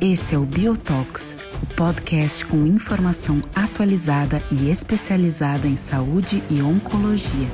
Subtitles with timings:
[0.00, 7.48] Esse é o Biotox, o podcast com informação atualizada e especializada em saúde e oncologia.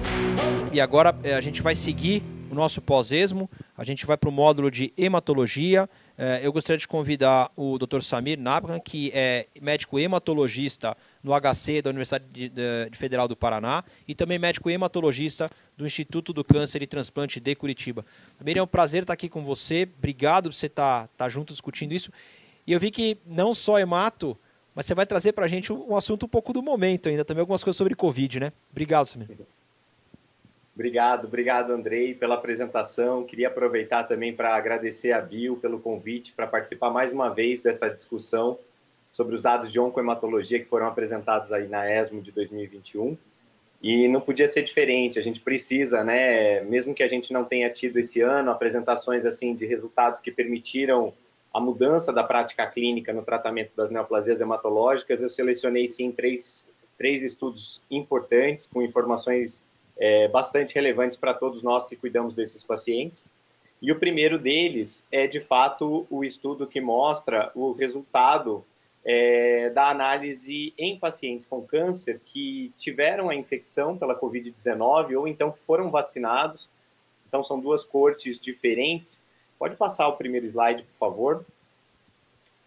[0.73, 3.49] E agora eh, a gente vai seguir o nosso pós-esmo,
[3.79, 5.89] a gente vai para o módulo de hematologia.
[6.19, 8.01] Eh, eu gostaria de convidar o Dr.
[8.01, 12.25] Samir Nabhan, que é médico hematologista no HC da Universidade
[12.93, 18.05] Federal do Paraná e também médico hematologista do Instituto do Câncer e Transplante de Curitiba.
[18.39, 19.89] Também é um prazer estar aqui com você.
[19.99, 22.11] Obrigado por você estar, estar junto discutindo isso.
[22.67, 24.37] E eu vi que não só hemato,
[24.75, 27.41] mas você vai trazer para a gente um assunto um pouco do momento ainda, também
[27.41, 28.53] algumas coisas sobre Covid, né?
[28.71, 29.29] Obrigado, Samir.
[30.75, 33.25] Obrigado, obrigado, Andrei, pela apresentação.
[33.25, 37.91] Queria aproveitar também para agradecer a Bill pelo convite para participar mais uma vez dessa
[37.91, 38.59] discussão
[39.11, 43.17] sobre os dados de oncohematologia que foram apresentados aí na ESMO de 2021.
[43.83, 47.71] E não podia ser diferente, a gente precisa, né, mesmo que a gente não tenha
[47.71, 51.15] tido esse ano apresentações assim de resultados que permitiram
[51.53, 56.65] a mudança da prática clínica no tratamento das neoplasias hematológicas, eu selecionei sim três,
[56.97, 59.65] três estudos importantes com informações
[59.99, 63.27] é, bastante relevantes para todos nós que cuidamos desses pacientes.
[63.83, 68.65] E o primeiro deles é, de fato, o estudo que mostra o resultado
[69.05, 75.51] é, da análise em pacientes com câncer que tiveram a infecção pela Covid-19 ou então
[75.51, 76.71] que foram vacinados.
[77.29, 79.21] Então, são duas cortes diferentes
[79.61, 81.45] Pode passar o primeiro slide, por favor.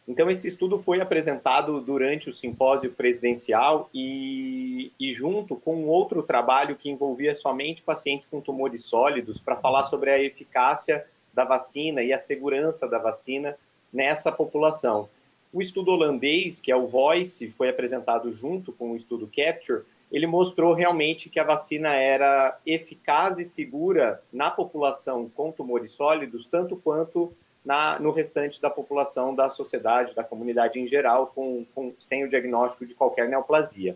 [0.07, 6.75] Então, esse estudo foi apresentado durante o simpósio presidencial e, e, junto com outro trabalho
[6.75, 12.13] que envolvia somente pacientes com tumores sólidos para falar sobre a eficácia da vacina e
[12.13, 13.57] a segurança da vacina
[13.91, 15.09] nessa população.
[15.53, 20.25] O estudo holandês, que é o VOICE, foi apresentado junto com o estudo CAPTURE, ele
[20.25, 26.75] mostrou realmente que a vacina era eficaz e segura na população com tumores sólidos, tanto
[26.75, 27.31] quanto
[27.63, 32.29] na, no restante da população, da sociedade, da comunidade em geral, com, com, sem o
[32.29, 33.95] diagnóstico de qualquer neoplasia.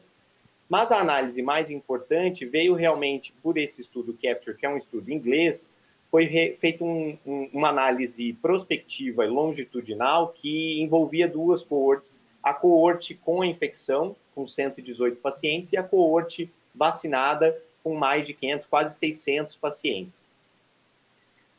[0.69, 5.11] Mas a análise mais importante veio realmente por esse estudo Capture, que é um estudo
[5.11, 5.71] inglês,
[6.09, 13.13] foi feita um, um, uma análise prospectiva e longitudinal que envolvia duas coortes, a coorte
[13.13, 18.97] com a infecção, com 118 pacientes, e a coorte vacinada, com mais de 500, quase
[18.97, 20.23] 600 pacientes.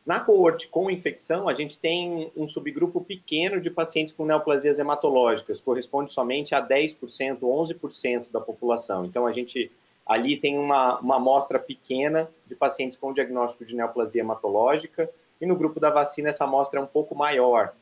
[0.08, 5.60] Na coorte com infecção, a gente tem um subgrupo pequeno de pacientes com neoplasias hematológicas,
[5.60, 9.04] corresponde somente a 10%, 11% da população.
[9.04, 9.70] Então, a gente
[10.08, 15.10] ali tem uma, uma amostra pequena de pacientes com diagnóstico de neoplasia hematológica,
[15.40, 17.74] e no grupo da vacina essa amostra é um pouco maior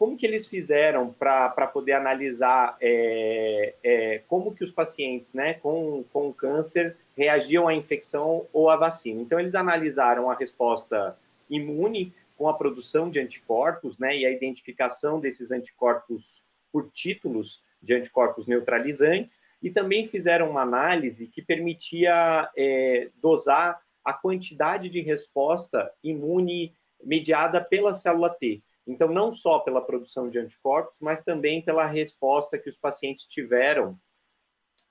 [0.00, 6.02] como que eles fizeram para poder analisar é, é, como que os pacientes né, com,
[6.10, 9.20] com câncer reagiam à infecção ou à vacina?
[9.20, 11.18] Então, eles analisaram a resposta
[11.50, 16.42] imune com a produção de anticorpos né, e a identificação desses anticorpos
[16.72, 24.12] por títulos de anticorpos neutralizantes e também fizeram uma análise que permitia é, dosar a
[24.12, 28.62] quantidade de resposta imune mediada pela célula T.
[28.86, 33.98] Então, não só pela produção de anticorpos, mas também pela resposta que os pacientes tiveram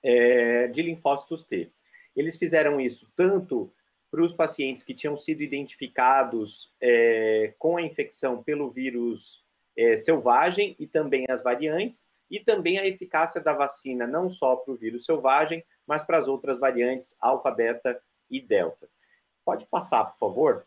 [0.02, 1.70] é, de linfócitos T.
[2.16, 3.72] Eles fizeram isso tanto
[4.10, 9.44] para os pacientes que tinham sido identificados é, com a infecção pelo vírus
[9.76, 14.72] é, selvagem e também as variantes, e também a eficácia da vacina, não só para
[14.72, 18.88] o vírus selvagem, mas para as outras variantes, alfa, beta e delta.
[19.44, 20.66] Pode passar, por favor?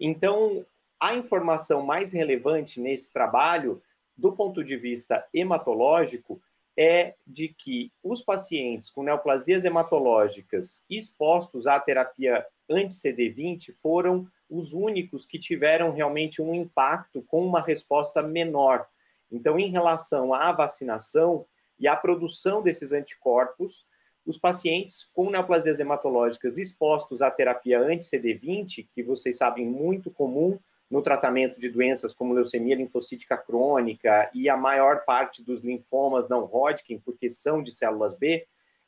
[0.00, 0.64] Então,
[0.98, 3.82] a informação mais relevante nesse trabalho,
[4.16, 6.40] do ponto de vista hematológico,
[6.76, 15.26] é de que os pacientes com neoplasias hematológicas expostos à terapia anti-CD20 foram os únicos
[15.26, 18.86] que tiveram realmente um impacto com uma resposta menor.
[19.34, 21.44] Então, em relação à vacinação
[21.78, 23.86] e à produção desses anticorpos,
[24.24, 30.58] os pacientes com neoplasias hematológicas expostos à terapia anti-CD20, que vocês sabem muito comum
[30.90, 36.44] no tratamento de doenças como leucemia linfocítica crônica e a maior parte dos linfomas não
[36.44, 38.46] Hodgkin, porque são de células B,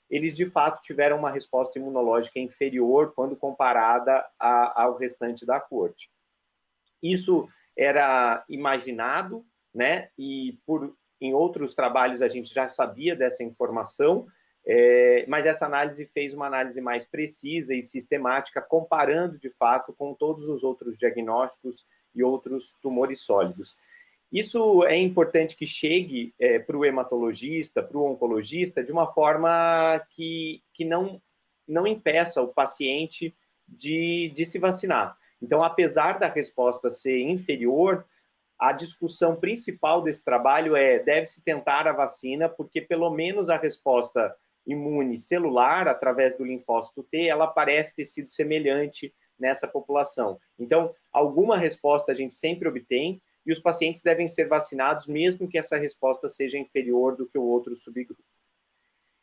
[0.09, 6.09] eles de fato tiveram uma resposta imunológica inferior quando comparada a, ao restante da corte.
[7.03, 9.45] Isso era imaginado,
[9.77, 10.09] né?
[10.19, 14.27] E por em outros trabalhos a gente já sabia dessa informação,
[14.67, 20.13] é, mas essa análise fez uma análise mais precisa e sistemática, comparando de fato com
[20.13, 23.77] todos os outros diagnósticos e outros tumores sólidos.
[24.33, 30.05] Isso é importante que chegue é, para o hematologista, para o oncologista, de uma forma
[30.11, 31.23] que, que não,
[31.67, 33.35] não impeça o paciente
[33.69, 35.17] de, de se vacinar.
[35.41, 38.05] Então, apesar da resposta ser inferior,
[38.59, 44.35] a discussão principal desse trabalho é deve-se tentar a vacina, porque pelo menos a resposta
[44.67, 50.41] imune celular, através do linfócito T, ela parece ter sido semelhante nessa população.
[50.59, 55.57] Então, alguma resposta a gente sempre obtém, e os pacientes devem ser vacinados, mesmo que
[55.57, 58.25] essa resposta seja inferior do que o outro subgrupo.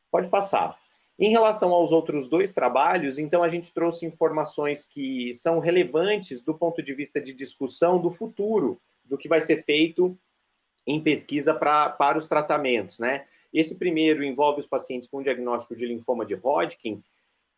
[0.10, 0.80] Pode passar.
[1.20, 6.54] Em relação aos outros dois trabalhos, então a gente trouxe informações que são relevantes do
[6.54, 10.18] ponto de vista de discussão do futuro, do que vai ser feito
[10.86, 13.26] em pesquisa pra, para os tratamentos, né?
[13.54, 17.04] Esse primeiro envolve os pacientes com diagnóstico de linfoma de Hodgkin,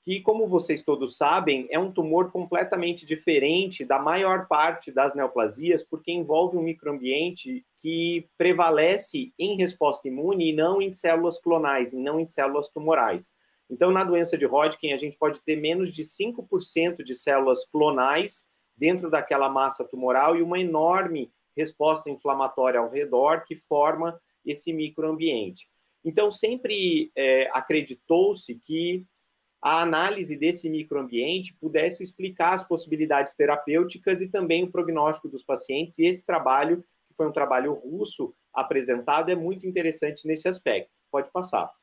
[0.04, 5.84] que, como vocês todos sabem, é um tumor completamente diferente da maior parte das neoplasias,
[5.84, 11.98] porque envolve um microambiente que prevalece em resposta imune e não em células clonais, e
[11.98, 13.34] não em células tumorais.
[13.68, 18.46] Então, na doença de Hodgkin, a gente pode ter menos de 5% de células clonais
[18.78, 25.68] dentro daquela massa tumoral e uma enorme resposta inflamatória ao redor que forma esse microambiente.
[26.04, 29.06] Então, sempre é, acreditou-se que
[29.62, 35.98] a análise desse microambiente pudesse explicar as possibilidades terapêuticas e também o prognóstico dos pacientes.
[35.98, 40.92] E esse trabalho, que foi um trabalho russo apresentado, é muito interessante nesse aspecto.
[41.10, 41.74] Pode passar.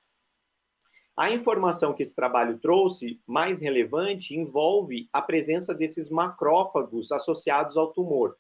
[1.17, 7.93] A informação que esse trabalho trouxe, mais relevante, envolve a presença desses macrófagos associados ao
[7.93, 8.37] tumor.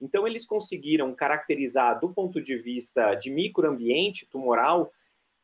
[0.00, 4.90] Então, eles conseguiram caracterizar, do ponto de vista de microambiente tumoral,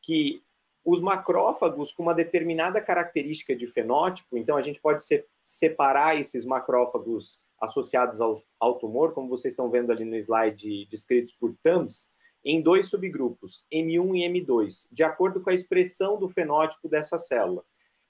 [0.01, 0.43] que
[0.85, 5.01] os macrófagos com uma determinada característica de fenótipo, então a gente pode
[5.45, 11.33] separar esses macrófagos associados ao, ao tumor, como vocês estão vendo ali no slide descritos
[11.33, 12.09] por TAMS,
[12.43, 17.63] em dois subgrupos, M1 e M2, de acordo com a expressão do fenótipo dessa célula.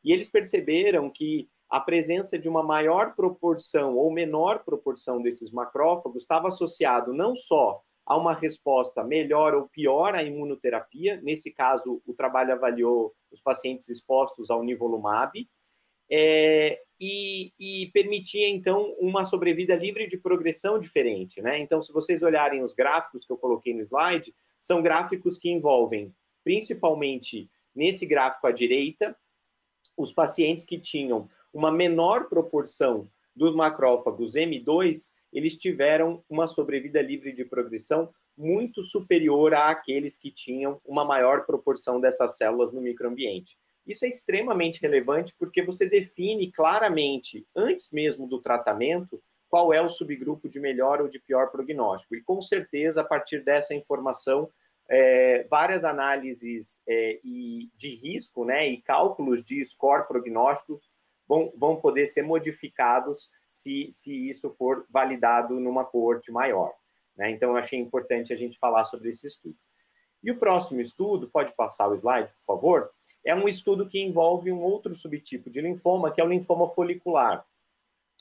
[0.04, 6.24] E eles perceberam que a presença de uma maior proporção ou menor proporção desses macrófagos
[6.24, 11.20] estava associado não só a uma resposta melhor ou pior à imunoterapia.
[11.22, 15.48] Nesse caso, o trabalho avaliou os pacientes expostos ao nivolumab
[16.12, 21.42] é, e, e, permitia, então, uma sobrevida livre de progressão diferente.
[21.42, 21.60] Né?
[21.60, 26.16] Então, se vocês olharem os gráficos que eu coloquei no slide, são gráficos que envolvem,
[26.46, 29.14] principalmente nesse gráfico à direita,
[29.98, 37.34] os pacientes que tinham uma menor proporção dos macrófagos M2 eles tiveram uma sobrevida livre
[37.34, 43.58] de progressão muito superior àqueles que tinham uma maior proporção dessas células no microambiente.
[43.86, 49.90] Isso é extremamente relevante porque você define claramente, antes mesmo do tratamento, qual é o
[49.90, 52.16] subgrupo de melhor ou de pior prognóstico.
[52.16, 54.50] E com certeza, a partir dessa informação,
[54.90, 60.82] é, várias análises é, e de risco né, e cálculos de score prognóstico
[61.28, 66.74] vão, vão poder ser modificados se, se isso for validado numa coorte maior.
[67.16, 67.30] Né?
[67.32, 69.56] Então, eu achei importante a gente falar sobre esse estudo.
[70.24, 72.92] E o próximo estudo, pode passar o slide, por favor,
[73.26, 77.46] é um estudo que envolve um outro subtipo de linfoma, que é o linfoma folicular.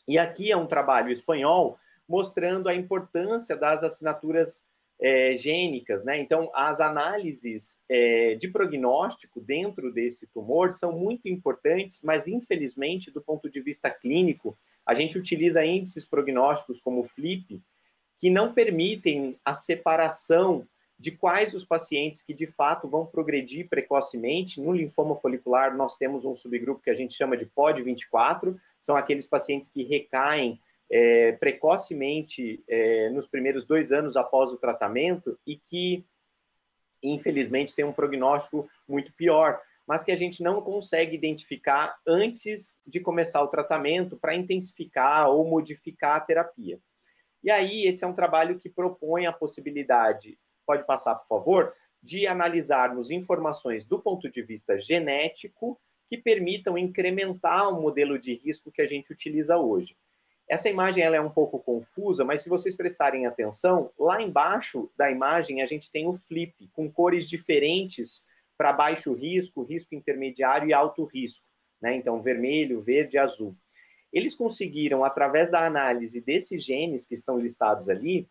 [0.06, 1.78] E aqui é um trabalho espanhol
[2.08, 4.64] mostrando a importância das assinaturas
[5.00, 6.20] é, gênicas, né?
[6.20, 13.20] Então, as análises é, de prognóstico dentro desse tumor são muito importantes, mas infelizmente, do
[13.20, 14.56] ponto de vista clínico,
[14.87, 17.61] a gente utiliza índices prognósticos como o FLIP,
[18.18, 20.66] que não permitem a separação
[21.02, 24.61] de quais os pacientes que de fato vão progredir precocemente.
[24.61, 29.26] No linfoma folicular, nós temos um subgrupo que a gente chama de POD24, são aqueles
[29.26, 36.04] pacientes que recaem é, precocemente é, nos primeiros dois anos após o tratamento e que,
[37.02, 43.00] infelizmente, têm um prognóstico muito pior mas que a gente não consegue identificar antes de
[43.00, 46.78] começar o tratamento para intensificar ou modificar a terapia.
[47.42, 50.38] E aí, esse é um trabalho que propõe a possibilidade,
[50.73, 57.69] pode passar, por favor, de analisarmos informações do ponto de vista genético que permitam incrementar
[57.69, 59.95] o modelo de risco que a gente utiliza hoje.
[60.49, 65.11] Essa imagem ela é um pouco confusa, mas se vocês prestarem atenção, lá embaixo da
[65.11, 68.23] imagem a gente tem o flip, com cores diferentes
[68.57, 71.45] para baixo risco, risco intermediário e alto risco,
[71.83, 71.95] né?
[71.95, 73.55] Então, vermelho, verde azul.
[74.11, 78.26] Eles conseguiram, através da análise desses genes que estão listados ali,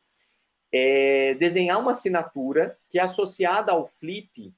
[0.71, 4.53] é, desenhar uma assinatura que, associada ao FLIP,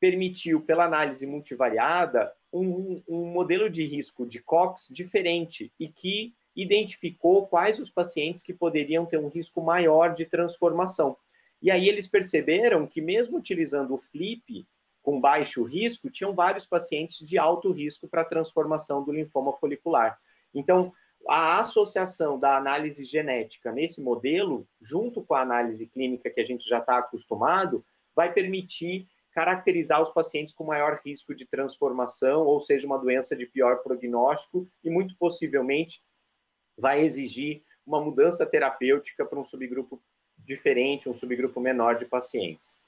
[0.00, 7.46] permitiu, pela análise multivariada, um, um modelo de risco de COX diferente e que identificou
[7.46, 11.16] quais os pacientes que poderiam ter um risco maior de transformação.
[11.62, 14.66] E aí eles perceberam que, mesmo utilizando o FLIP,
[15.02, 20.18] com baixo risco, tinham vários pacientes de alto risco para transformação do linfoma folicular.
[20.54, 20.92] Então,
[21.28, 26.68] a associação da análise genética nesse modelo, junto com a análise clínica que a gente
[26.68, 32.86] já está acostumado, vai permitir caracterizar os pacientes com maior risco de transformação, ou seja,
[32.86, 36.02] uma doença de pior prognóstico, e muito possivelmente
[36.76, 40.02] vai exigir uma mudança terapêutica para um subgrupo
[40.36, 42.78] diferente, um subgrupo menor de pacientes.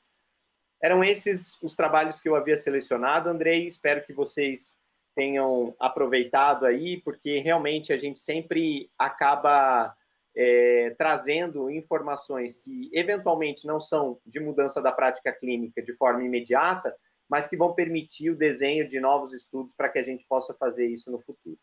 [0.82, 3.66] Eram esses os trabalhos que eu havia selecionado, Andrei.
[3.66, 4.78] Espero que vocês
[5.14, 9.94] tenham aproveitado aí, porque realmente a gente sempre acaba
[10.36, 16.94] é, trazendo informações que eventualmente não são de mudança da prática clínica de forma imediata,
[17.28, 20.86] mas que vão permitir o desenho de novos estudos para que a gente possa fazer
[20.86, 21.58] isso no futuro.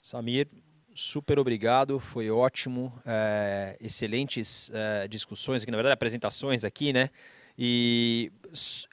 [0.00, 0.48] Samir,
[0.94, 7.10] super obrigado, foi ótimo, é, excelentes é, discussões aqui, na verdade apresentações aqui, né?
[7.58, 8.30] E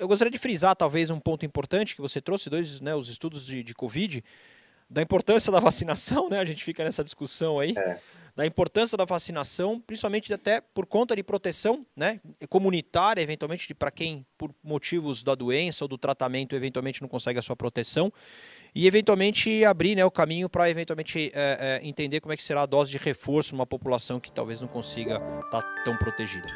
[0.04, 3.46] eu gostaria de frisar talvez um ponto importante que você trouxe, dois, né, os estudos
[3.46, 4.24] de, de Covid,
[4.90, 6.40] da importância da vacinação, né?
[6.40, 7.74] A gente fica nessa discussão aí.
[7.78, 8.00] É.
[8.36, 12.20] Da importância da vacinação, principalmente até por conta de proteção, né?
[12.50, 17.42] Comunitária, eventualmente, para quem, por motivos da doença ou do tratamento, eventualmente não consegue a
[17.44, 18.12] sua proteção.
[18.74, 22.64] E, eventualmente, abrir né, o caminho para, eventualmente, é, é, entender como é que será
[22.64, 26.50] a dose de reforço numa população que talvez não consiga estar tá tão protegida.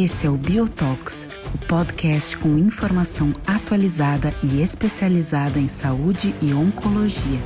[0.00, 7.40] Esse é o Biotox, o podcast com informação atualizada e especializada em saúde e oncologia.